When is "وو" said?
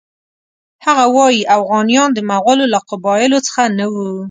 3.93-4.07